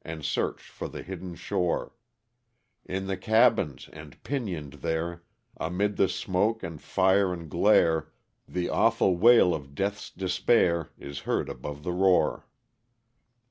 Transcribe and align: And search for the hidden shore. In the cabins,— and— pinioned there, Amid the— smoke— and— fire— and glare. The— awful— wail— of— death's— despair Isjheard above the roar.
And 0.00 0.24
search 0.24 0.62
for 0.62 0.88
the 0.88 1.02
hidden 1.02 1.34
shore. 1.34 1.92
In 2.86 3.06
the 3.06 3.18
cabins,— 3.18 3.90
and— 3.92 4.16
pinioned 4.22 4.72
there, 4.80 5.22
Amid 5.58 5.98
the— 5.98 6.08
smoke— 6.08 6.62
and— 6.62 6.80
fire— 6.80 7.34
and 7.34 7.50
glare. 7.50 8.10
The— 8.48 8.70
awful— 8.70 9.18
wail— 9.18 9.52
of— 9.52 9.74
death's— 9.74 10.08
despair 10.08 10.88
Isjheard 10.98 11.50
above 11.50 11.82
the 11.82 11.92
roar. 11.92 12.46